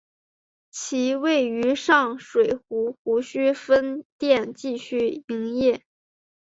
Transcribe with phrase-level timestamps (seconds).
[0.71, 5.83] 其位于上水石湖墟分店继续营业。